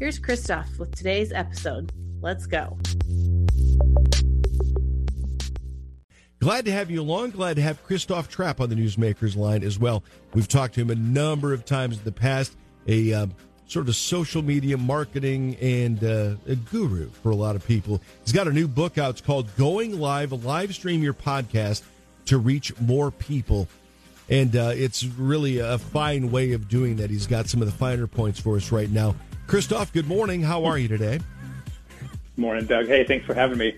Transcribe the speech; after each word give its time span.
Here's 0.00 0.20
Christoph 0.20 0.78
with 0.78 0.94
today's 0.94 1.32
episode. 1.32 1.92
Let's 2.20 2.46
go. 2.46 2.78
Glad 6.38 6.66
to 6.66 6.70
have 6.70 6.88
you 6.88 7.00
along. 7.00 7.30
Glad 7.32 7.56
to 7.56 7.62
have 7.62 7.82
Christoph 7.82 8.30
Trappe 8.30 8.60
on 8.60 8.68
the 8.68 8.76
Newsmakers 8.76 9.36
line 9.36 9.64
as 9.64 9.76
well. 9.76 10.04
We've 10.34 10.46
talked 10.46 10.74
to 10.74 10.82
him 10.82 10.90
a 10.90 10.94
number 10.94 11.52
of 11.52 11.64
times 11.64 11.98
in 11.98 12.04
the 12.04 12.12
past. 12.12 12.56
A 12.86 13.12
uh, 13.12 13.26
sort 13.66 13.88
of 13.88 13.96
social 13.96 14.40
media 14.40 14.76
marketing 14.76 15.56
and 15.56 16.02
uh, 16.04 16.36
a 16.46 16.54
guru 16.54 17.10
for 17.10 17.30
a 17.30 17.36
lot 17.36 17.56
of 17.56 17.66
people. 17.66 18.00
He's 18.22 18.32
got 18.32 18.46
a 18.46 18.52
new 18.52 18.68
book 18.68 18.98
out. 18.98 19.10
It's 19.10 19.20
called 19.20 19.54
Going 19.56 19.98
Live, 19.98 20.32
live 20.44 20.74
stream 20.76 21.02
your 21.02 21.12
podcast 21.12 21.82
to 22.26 22.38
reach 22.38 22.78
more 22.80 23.10
people. 23.10 23.66
And 24.30 24.54
uh, 24.54 24.74
it's 24.76 25.04
really 25.04 25.58
a 25.58 25.78
fine 25.78 26.30
way 26.30 26.52
of 26.52 26.68
doing 26.68 26.96
that. 26.96 27.10
He's 27.10 27.26
got 27.26 27.48
some 27.48 27.60
of 27.62 27.66
the 27.66 27.76
finer 27.76 28.06
points 28.06 28.38
for 28.38 28.56
us 28.56 28.70
right 28.70 28.90
now. 28.90 29.16
Christoph, 29.48 29.94
good 29.94 30.06
morning. 30.06 30.42
How 30.42 30.66
are 30.66 30.76
you 30.76 30.88
today? 30.88 31.20
Morning, 32.36 32.66
Doug. 32.66 32.86
Hey, 32.86 33.04
thanks 33.04 33.24
for 33.24 33.32
having 33.32 33.56
me. 33.56 33.74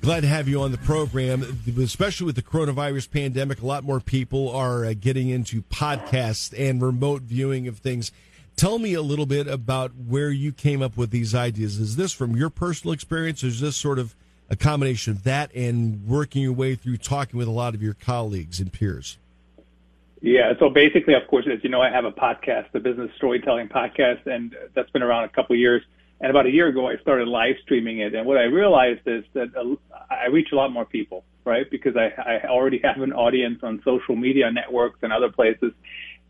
Glad 0.00 0.22
to 0.22 0.26
have 0.26 0.48
you 0.48 0.62
on 0.62 0.72
the 0.72 0.78
program, 0.78 1.60
especially 1.78 2.24
with 2.24 2.34
the 2.34 2.42
coronavirus 2.42 3.10
pandemic. 3.10 3.60
A 3.60 3.66
lot 3.66 3.84
more 3.84 4.00
people 4.00 4.50
are 4.50 4.86
uh, 4.86 4.94
getting 4.98 5.28
into 5.28 5.62
podcasts 5.64 6.58
and 6.58 6.80
remote 6.80 7.22
viewing 7.22 7.68
of 7.68 7.78
things. 7.78 8.10
Tell 8.56 8.78
me 8.78 8.94
a 8.94 9.02
little 9.02 9.26
bit 9.26 9.46
about 9.46 9.94
where 9.94 10.30
you 10.30 10.50
came 10.50 10.80
up 10.80 10.96
with 10.96 11.10
these 11.10 11.34
ideas. 11.34 11.78
Is 11.78 11.96
this 11.96 12.12
from 12.12 12.34
your 12.34 12.48
personal 12.48 12.94
experience, 12.94 13.44
or 13.44 13.48
is 13.48 13.60
this 13.60 13.76
sort 13.76 13.98
of 13.98 14.16
a 14.48 14.56
combination 14.56 15.12
of 15.12 15.24
that 15.24 15.54
and 15.54 16.06
working 16.06 16.40
your 16.40 16.54
way 16.54 16.74
through 16.74 16.96
talking 16.96 17.36
with 17.36 17.48
a 17.48 17.52
lot 17.52 17.74
of 17.74 17.82
your 17.82 17.94
colleagues 17.94 18.60
and 18.60 18.72
peers? 18.72 19.18
Yeah. 20.22 20.52
So 20.60 20.70
basically, 20.70 21.14
of 21.14 21.26
course, 21.26 21.46
as 21.52 21.62
you 21.64 21.68
know, 21.68 21.82
I 21.82 21.90
have 21.90 22.04
a 22.04 22.12
podcast, 22.12 22.70
the 22.72 22.78
Business 22.78 23.10
Storytelling 23.16 23.68
Podcast, 23.68 24.24
and 24.26 24.54
that's 24.72 24.88
been 24.90 25.02
around 25.02 25.24
a 25.24 25.28
couple 25.28 25.54
of 25.54 25.60
years. 25.60 25.82
And 26.20 26.30
about 26.30 26.46
a 26.46 26.50
year 26.50 26.68
ago, 26.68 26.86
I 26.86 26.96
started 26.98 27.26
live 27.26 27.56
streaming 27.62 27.98
it. 27.98 28.14
And 28.14 28.24
what 28.24 28.38
I 28.38 28.44
realized 28.44 29.00
is 29.06 29.24
that 29.34 29.48
I 30.08 30.26
reach 30.28 30.52
a 30.52 30.54
lot 30.54 30.72
more 30.72 30.84
people, 30.84 31.24
right? 31.44 31.68
Because 31.68 31.96
I, 31.96 32.12
I 32.44 32.48
already 32.48 32.80
have 32.84 32.98
an 32.98 33.12
audience 33.12 33.58
on 33.64 33.82
social 33.84 34.14
media 34.14 34.52
networks 34.52 35.00
and 35.02 35.12
other 35.12 35.28
places. 35.28 35.72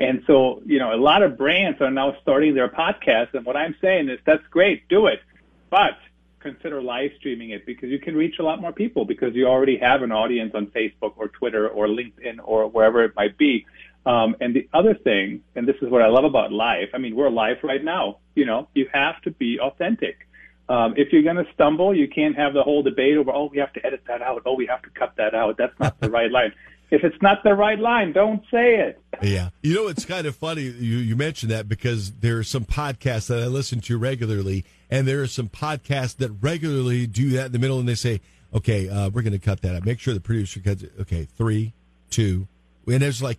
And 0.01 0.23
so, 0.27 0.63
you 0.65 0.79
know, 0.79 0.95
a 0.95 0.97
lot 0.97 1.23
of 1.23 1.37
brands 1.37 1.83
are 1.83 1.91
now 1.91 2.17
starting 2.23 2.55
their 2.55 2.71
podcasts. 2.71 3.35
And 3.35 3.45
what 3.45 3.59
I'm 3.59 3.77
saying 3.83 4.09
is 4.09 4.19
that's 4.25 4.47
great, 4.51 4.89
do 4.89 5.07
it. 5.07 5.21
But 5.69 5.99
consider 6.43 6.83
live 6.83 7.11
streaming 7.19 7.51
it 7.51 7.65
because 7.65 7.89
you 7.89 7.99
can 7.99 8.17
reach 8.17 8.39
a 8.39 8.43
lot 8.43 8.61
more 8.61 8.73
people 8.73 9.05
because 9.05 9.35
you 9.35 9.47
already 9.47 9.77
have 9.79 10.03
an 10.03 10.13
audience 10.13 10.53
on 10.55 10.67
Facebook 10.69 11.13
or 11.17 11.29
Twitter 11.29 11.69
or 11.69 11.87
LinkedIn 11.87 12.39
or 12.43 12.69
wherever 12.69 13.05
it 13.05 13.15
might 13.15 13.39
be. 13.39 13.65
Um, 14.05 14.37
and 14.41 14.55
the 14.55 14.69
other 14.73 14.95
thing, 14.95 15.43
and 15.55 15.67
this 15.67 15.77
is 15.81 15.89
what 15.89 16.03
I 16.03 16.09
love 16.09 16.25
about 16.25 16.53
life. 16.53 16.91
I 16.93 16.99
mean, 16.99 17.15
we're 17.15 17.31
live 17.31 17.59
right 17.63 17.83
now. 17.83 18.19
You 18.35 18.47
know, 18.47 18.69
you 18.75 18.89
have 18.93 19.21
to 19.23 19.31
be 19.31 19.61
authentic. 19.61 20.27
Um, 20.69 20.95
if 20.97 21.13
you're 21.13 21.23
going 21.23 21.37
to 21.37 21.47
stumble, 21.53 21.95
you 21.95 22.09
can't 22.09 22.37
have 22.37 22.55
the 22.55 22.63
whole 22.63 22.83
debate 22.83 23.17
over, 23.17 23.31
oh, 23.31 23.51
we 23.53 23.59
have 23.59 23.73
to 23.75 23.87
edit 23.87 24.03
that 24.09 24.23
out. 24.23 24.43
Oh, 24.47 24.55
we 24.55 24.67
have 24.67 24.83
to 24.83 24.91
cut 24.91 25.15
that 25.17 25.35
out. 25.35 25.57
That's 25.59 25.79
not 25.79 26.01
the 26.01 26.11
right 26.11 26.31
line. 26.31 26.53
If 26.91 27.05
it's 27.05 27.21
not 27.23 27.43
the 27.43 27.55
right 27.55 27.79
line, 27.79 28.13
don't 28.13 28.43
say 28.51 28.77
it. 28.77 29.01
Yeah. 29.23 29.51
You 29.63 29.75
know, 29.75 29.89
it's 29.89 30.05
kind 30.05 30.27
of 30.27 30.37
funny 30.37 30.63
you, 30.63 30.99
you 30.99 31.17
mentioned 31.17 31.51
that 31.51 31.69
because 31.69 32.13
there 32.13 32.39
are 32.39 32.45
some 32.45 32.65
podcasts 32.65 33.29
that 33.29 33.43
I 33.43 33.47
listen 33.47 33.81
to 33.83 33.99
regularly, 33.99 34.65
and 34.91 35.07
there 35.07 35.23
are 35.23 35.27
some 35.27 35.49
podcasts 35.49 36.17
that 36.19 36.31
regularly 36.41 37.07
do 37.07 37.31
that 37.31 37.47
in 37.47 37.53
the 37.53 37.59
middle, 37.59 37.79
and 37.79 37.89
they 37.89 37.95
say, 37.95 38.21
okay, 38.53 38.89
uh, 38.89 39.09
we're 39.11 39.23
going 39.23 39.33
to 39.33 39.39
cut 39.39 39.63
that 39.63 39.75
out. 39.75 39.85
Make 39.85 40.01
sure 40.01 40.13
the 40.13 40.21
producer 40.21 40.61
cuts 40.61 40.83
it. 40.83 40.93
Okay, 41.01 41.25
three, 41.37 41.73
two. 42.11 42.47
And 42.87 43.03
it's 43.03 43.23
like, 43.23 43.39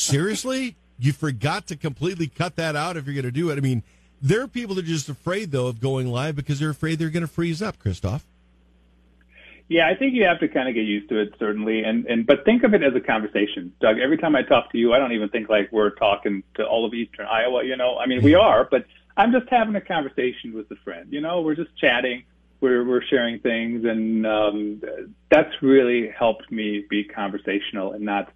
seriously? 0.00 0.76
You 0.98 1.12
forgot 1.12 1.66
to 1.68 1.76
completely 1.76 2.26
cut 2.26 2.56
that 2.56 2.76
out 2.76 2.96
if 2.96 3.06
you're 3.06 3.14
going 3.14 3.24
to 3.24 3.30
do 3.30 3.50
it. 3.50 3.56
I 3.56 3.60
mean, 3.60 3.82
there 4.20 4.42
are 4.42 4.48
people 4.48 4.74
that 4.74 4.84
are 4.84 4.88
just 4.88 5.08
afraid, 5.08 5.50
though, 5.50 5.66
of 5.66 5.80
going 5.80 6.08
live 6.08 6.36
because 6.36 6.58
they're 6.60 6.70
afraid 6.70 6.98
they're 6.98 7.10
going 7.10 7.22
to 7.22 7.28
freeze 7.28 7.62
up, 7.62 7.78
Christoph. 7.78 8.26
Yeah, 9.68 9.88
I 9.88 9.94
think 9.94 10.14
you 10.14 10.24
have 10.24 10.40
to 10.40 10.48
kind 10.48 10.68
of 10.68 10.74
get 10.74 10.82
used 10.82 11.08
to 11.10 11.20
it, 11.20 11.34
certainly. 11.38 11.84
And, 11.84 12.04
and 12.06 12.26
but 12.26 12.44
think 12.44 12.64
of 12.64 12.74
it 12.74 12.82
as 12.82 12.92
a 12.96 13.00
conversation, 13.00 13.72
Doug. 13.80 13.98
Every 13.98 14.18
time 14.18 14.34
I 14.34 14.42
talk 14.42 14.72
to 14.72 14.78
you, 14.78 14.92
I 14.92 14.98
don't 14.98 15.12
even 15.12 15.28
think 15.28 15.48
like 15.48 15.70
we're 15.70 15.90
talking 15.90 16.42
to 16.56 16.66
all 16.66 16.84
of 16.84 16.92
Eastern 16.92 17.26
Iowa. 17.26 17.64
You 17.64 17.76
know, 17.76 17.96
I 17.96 18.06
mean, 18.06 18.20
we 18.20 18.34
are, 18.34 18.66
but 18.68 18.84
I'm 19.16 19.30
just 19.30 19.48
having 19.48 19.76
a 19.76 19.80
conversation 19.80 20.54
with 20.54 20.68
a 20.72 20.76
friend. 20.76 21.12
You 21.12 21.20
know, 21.20 21.42
we're 21.42 21.54
just 21.54 21.70
chatting, 21.76 22.24
we're 22.60 22.84
we're 22.84 23.04
sharing 23.04 23.38
things, 23.38 23.84
and 23.84 24.26
um, 24.26 24.82
that's 25.30 25.54
really 25.62 26.08
helped 26.08 26.50
me 26.50 26.84
be 26.90 27.04
conversational 27.04 27.92
and 27.92 28.04
not 28.04 28.32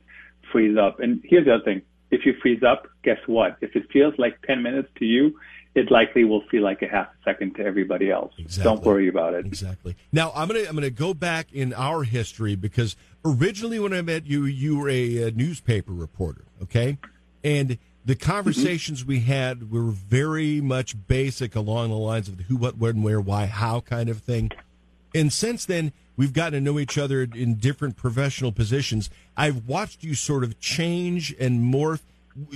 freeze 0.54 0.78
up. 0.78 1.00
And 1.00 1.20
here's 1.24 1.46
the 1.46 1.54
other 1.54 1.64
thing: 1.64 1.82
if 2.12 2.24
you 2.24 2.34
freeze 2.40 2.62
up, 2.62 2.86
guess 3.02 3.18
what? 3.26 3.56
If 3.60 3.74
it 3.74 3.90
feels 3.92 4.14
like 4.18 4.40
10 4.42 4.62
minutes 4.62 4.88
to 5.00 5.04
you, 5.04 5.36
it 5.74 5.90
likely 5.90 6.22
will 6.24 6.42
feel 6.50 6.62
like 6.62 6.82
a 6.82 6.86
half 6.86 7.08
a 7.08 7.24
second 7.24 7.56
to 7.56 7.64
everybody 7.64 8.10
else. 8.10 8.32
Exactly. 8.38 8.64
Don't 8.64 8.84
worry 8.84 9.08
about 9.08 9.34
it. 9.34 9.44
Exactly. 9.44 9.96
Now 10.12 10.32
I'm 10.34 10.46
gonna 10.48 10.60
I'm 10.68 10.74
gonna 10.74 10.90
go 10.90 11.12
back 11.12 11.52
in 11.52 11.74
our 11.74 12.04
history 12.04 12.54
because 12.54 12.94
originally 13.24 13.80
when 13.80 13.92
I 13.92 14.02
met 14.02 14.26
you, 14.26 14.44
you 14.44 14.78
were 14.78 14.88
a, 14.88 15.24
a 15.24 15.30
newspaper 15.32 15.92
reporter, 15.92 16.44
okay, 16.62 16.98
and 17.42 17.76
the 18.04 18.14
conversations 18.14 19.00
mm-hmm. 19.00 19.08
we 19.08 19.20
had 19.20 19.72
were 19.72 19.90
very 19.90 20.60
much 20.60 20.94
basic 21.08 21.56
along 21.56 21.88
the 21.88 21.96
lines 21.96 22.28
of 22.28 22.36
the 22.36 22.44
who, 22.44 22.56
what, 22.56 22.76
when, 22.76 23.02
where, 23.02 23.20
why, 23.20 23.46
how 23.46 23.80
kind 23.80 24.08
of 24.08 24.18
thing. 24.18 24.50
And 25.14 25.32
since 25.32 25.64
then, 25.64 25.92
we've 26.16 26.32
gotten 26.32 26.52
to 26.52 26.60
know 26.60 26.78
each 26.78 26.98
other 26.98 27.22
in 27.22 27.56
different 27.56 27.96
professional 27.96 28.52
positions. 28.52 29.10
I've 29.36 29.66
watched 29.68 30.02
you 30.02 30.14
sort 30.14 30.44
of 30.44 30.60
change 30.60 31.34
and 31.38 31.72
morph. 31.72 32.00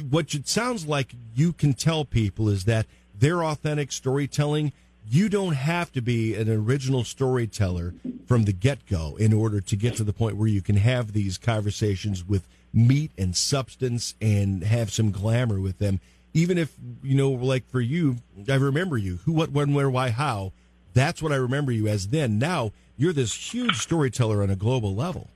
What 0.09 0.35
it 0.35 0.49
sounds 0.49 0.87
like 0.87 1.15
you 1.35 1.53
can 1.53 1.75
tell 1.75 2.05
people 2.05 2.49
is 2.49 2.65
that 2.65 2.87
their 3.15 3.45
authentic 3.45 3.93
storytelling, 3.93 4.73
you 5.09 5.29
don't 5.29 5.55
have 5.55 5.93
to 5.93 6.01
be 6.01 6.35
an 6.35 6.49
original 6.51 7.05
storyteller 7.05 7.95
from 8.27 8.45
the 8.45 8.53
get 8.53 8.87
go 8.87 9.17
in 9.17 9.33
order 9.33 9.61
to 9.61 9.77
get 9.77 9.97
to 9.97 10.05
the 10.05 10.13
point 10.13 10.37
where 10.37 10.49
you 10.49 10.61
can 10.61 10.77
have 10.77 11.13
these 11.13 11.39
conversations 11.39 12.25
with 12.25 12.47
meat 12.73 13.11
and 13.17 13.37
substance 13.37 14.15
and 14.21 14.63
have 14.63 14.93
some 14.93 15.11
glamour 15.11 15.61
with 15.61 15.79
them. 15.79 16.01
Even 16.35 16.59
if, 16.59 16.75
you 17.03 17.17
know, 17.17 17.31
like 17.31 17.69
for 17.71 17.81
you, 17.81 18.17
I 18.49 18.57
remember 18.57 18.99
you 18.99 19.17
who, 19.25 19.33
what, 19.33 19.51
when, 19.51 19.73
where, 19.75 19.89
why, 19.89 20.11
how. 20.11 20.53
That's 20.99 21.23
what 21.23 21.31
I 21.31 21.37
remember 21.37 21.71
you 21.71 21.87
as 21.87 22.09
then. 22.09 22.41
Now 22.41 22.73
you're 22.97 23.13
this 23.13 23.33
huge 23.33 23.77
storyteller 23.77 24.43
on 24.43 24.51
a 24.51 24.57
global 24.57 24.97
level. 24.97 25.31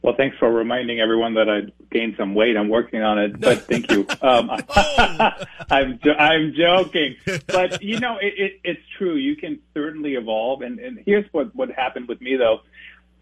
Well, 0.00 0.14
thanks 0.16 0.38
for 0.38 0.50
reminding 0.50 0.98
everyone 0.98 1.34
that 1.34 1.50
I 1.50 1.70
gained 1.92 2.14
some 2.16 2.34
weight. 2.34 2.56
I'm 2.56 2.70
working 2.70 3.02
on 3.02 3.18
it, 3.18 3.38
but 3.38 3.66
thank 3.66 3.90
you. 3.90 4.06
Um, 4.22 4.50
oh. 4.50 5.30
I'm 5.70 6.00
I'm 6.18 6.54
joking, 6.54 7.16
but 7.46 7.82
you 7.82 8.00
know 8.00 8.16
it, 8.20 8.32
it, 8.36 8.60
it's 8.64 8.80
true. 8.96 9.14
You 9.14 9.36
can 9.36 9.60
certainly 9.74 10.14
evolve, 10.14 10.62
and, 10.62 10.78
and 10.78 11.00
here's 11.04 11.26
what 11.32 11.54
what 11.54 11.70
happened 11.70 12.08
with 12.08 12.20
me 12.20 12.36
though. 12.36 12.60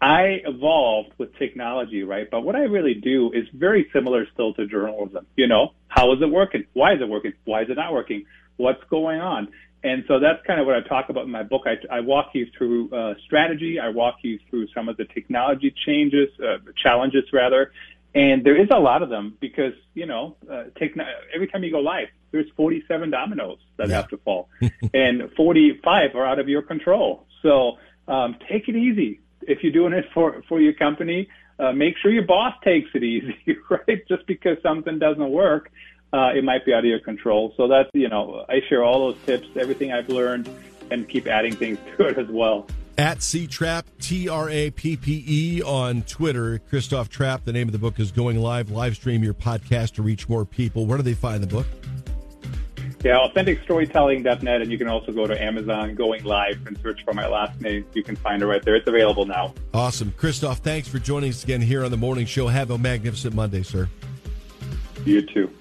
I 0.01 0.41
evolved 0.45 1.11
with 1.17 1.35
technology, 1.37 2.03
right? 2.03 2.29
But 2.29 2.41
what 2.41 2.55
I 2.55 2.63
really 2.63 2.93
do 2.93 3.31
is 3.33 3.47
very 3.53 3.89
similar 3.91 4.25
still 4.33 4.53
to 4.53 4.65
journalism. 4.67 5.25
You 5.35 5.47
know, 5.47 5.73
how 5.87 6.13
is 6.13 6.21
it 6.21 6.29
working? 6.29 6.65
Why 6.73 6.93
is 6.93 7.01
it 7.01 7.09
working? 7.09 7.33
Why 7.45 7.63
is 7.63 7.69
it 7.69 7.75
not 7.75 7.93
working? 7.93 8.25
What's 8.57 8.83
going 8.89 9.21
on? 9.21 9.49
And 9.83 10.03
so 10.07 10.19
that's 10.19 10.45
kind 10.45 10.59
of 10.59 10.65
what 10.65 10.75
I 10.75 10.81
talk 10.81 11.09
about 11.09 11.25
in 11.25 11.31
my 11.31 11.43
book. 11.43 11.63
I, 11.65 11.77
I 11.95 11.99
walk 12.01 12.31
you 12.33 12.47
through 12.57 12.91
uh, 12.91 13.13
strategy. 13.25 13.79
I 13.79 13.89
walk 13.89 14.15
you 14.21 14.39
through 14.49 14.67
some 14.73 14.89
of 14.89 14.97
the 14.97 15.05
technology 15.05 15.73
changes, 15.85 16.29
uh, 16.39 16.57
challenges 16.75 17.23
rather. 17.31 17.71
And 18.15 18.43
there 18.43 18.59
is 18.59 18.69
a 18.71 18.79
lot 18.79 19.03
of 19.03 19.09
them 19.09 19.37
because, 19.39 19.73
you 19.93 20.07
know, 20.07 20.35
uh, 20.49 20.65
techn- 20.81 21.05
every 21.33 21.47
time 21.47 21.63
you 21.63 21.71
go 21.71 21.79
live, 21.79 22.07
there's 22.31 22.47
47 22.55 23.11
dominoes 23.11 23.59
that 23.77 23.89
yeah. 23.89 23.97
have 23.97 24.07
to 24.09 24.17
fall 24.17 24.49
and 24.93 25.31
45 25.37 26.15
are 26.15 26.25
out 26.25 26.39
of 26.39 26.49
your 26.49 26.63
control. 26.63 27.25
So 27.41 27.77
um, 28.07 28.35
take 28.49 28.67
it 28.67 28.75
easy. 28.75 29.21
If 29.41 29.63
you're 29.63 29.71
doing 29.71 29.93
it 29.93 30.05
for, 30.13 30.41
for 30.49 30.59
your 30.59 30.73
company, 30.73 31.29
uh, 31.59 31.71
make 31.71 31.95
sure 32.01 32.11
your 32.11 32.25
boss 32.25 32.53
takes 32.63 32.89
it 32.93 33.03
easy, 33.03 33.37
right? 33.69 34.07
Just 34.07 34.25
because 34.27 34.57
something 34.63 34.99
doesn't 34.99 35.29
work 35.29 35.71
uh, 36.13 36.31
it 36.35 36.43
might 36.43 36.65
be 36.65 36.73
out 36.73 36.79
of 36.79 36.85
your 36.85 36.99
control. 36.99 37.53
So 37.57 37.67
that's, 37.67 37.89
you 37.93 38.09
know, 38.09 38.45
I 38.47 38.61
share 38.69 38.83
all 38.83 39.11
those 39.11 39.17
tips, 39.25 39.47
everything 39.55 39.91
I've 39.91 40.09
learned, 40.09 40.49
and 40.89 41.07
keep 41.07 41.27
adding 41.27 41.55
things 41.55 41.77
to 41.97 42.07
it 42.07 42.17
as 42.17 42.27
well. 42.27 42.67
At 42.97 43.21
C 43.21 43.45
Trappe, 43.45 43.85
T 44.01 44.27
R 44.27 44.49
A 44.49 44.71
P 44.71 44.97
P 44.97 45.23
E 45.27 45.61
on 45.61 46.01
Twitter. 46.03 46.59
Christoph 46.69 47.09
Trappe, 47.09 47.43
the 47.43 47.53
name 47.53 47.67
of 47.67 47.71
the 47.71 47.77
book 47.77 47.99
is 47.99 48.11
Going 48.11 48.37
Live. 48.39 48.71
Live 48.71 48.95
stream 48.95 49.23
your 49.23 49.35
podcast 49.35 49.93
to 49.95 50.01
reach 50.01 50.27
more 50.27 50.45
people. 50.45 50.87
Where 50.87 50.97
do 50.97 51.03
they 51.03 51.13
find 51.13 51.43
the 51.43 51.47
book? 51.47 51.67
Yeah, 53.03 53.19
authenticstorytelling.net, 53.19 54.61
and 54.61 54.71
you 54.71 54.77
can 54.79 54.87
also 54.87 55.11
go 55.11 55.27
to 55.27 55.39
Amazon 55.39 55.93
Going 55.93 56.23
Live 56.23 56.65
and 56.65 56.75
search 56.79 57.03
for 57.05 57.13
my 57.13 57.27
last 57.27 57.61
name. 57.61 57.85
You 57.93 58.01
can 58.01 58.15
find 58.15 58.41
it 58.41 58.47
right 58.47 58.63
there. 58.63 58.75
It's 58.75 58.87
available 58.87 59.27
now. 59.27 59.53
Awesome. 59.75 60.11
Christoph, 60.17 60.59
thanks 60.59 60.87
for 60.87 60.97
joining 60.97 61.29
us 61.29 61.43
again 61.43 61.61
here 61.61 61.85
on 61.85 61.91
the 61.91 61.97
morning 61.97 62.25
show. 62.25 62.47
Have 62.47 62.71
a 62.71 62.77
magnificent 62.79 63.35
Monday, 63.35 63.61
sir. 63.61 63.87
You 65.05 65.21
too. 65.21 65.51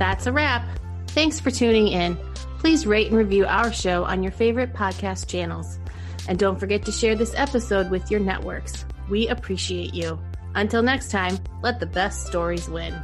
That's 0.00 0.26
a 0.26 0.32
wrap. 0.32 0.66
Thanks 1.08 1.38
for 1.38 1.50
tuning 1.50 1.88
in. 1.88 2.16
Please 2.58 2.86
rate 2.86 3.08
and 3.08 3.18
review 3.18 3.44
our 3.44 3.70
show 3.70 4.04
on 4.04 4.22
your 4.22 4.32
favorite 4.32 4.72
podcast 4.72 5.28
channels. 5.28 5.78
And 6.26 6.38
don't 6.38 6.58
forget 6.58 6.86
to 6.86 6.92
share 6.92 7.14
this 7.14 7.34
episode 7.36 7.90
with 7.90 8.10
your 8.10 8.20
networks. 8.20 8.86
We 9.10 9.28
appreciate 9.28 9.92
you. 9.92 10.18
Until 10.54 10.82
next 10.82 11.10
time, 11.10 11.38
let 11.62 11.80
the 11.80 11.86
best 11.86 12.26
stories 12.26 12.66
win. 12.66 12.94